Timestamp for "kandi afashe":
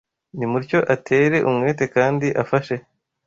1.95-2.75